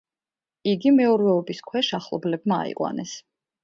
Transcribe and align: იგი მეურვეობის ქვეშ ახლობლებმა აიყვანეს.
იგი 0.71 0.93
მეურვეობის 1.01 1.63
ქვეშ 1.69 1.93
ახლობლებმა 2.01 2.63
აიყვანეს. 2.67 3.19